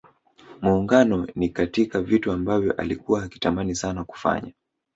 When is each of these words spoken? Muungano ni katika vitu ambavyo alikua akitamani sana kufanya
Muungano 0.61 1.27
ni 1.35 1.49
katika 1.49 2.01
vitu 2.01 2.31
ambavyo 2.31 2.73
alikua 2.73 3.23
akitamani 3.23 3.75
sana 3.75 4.03
kufanya 4.03 4.53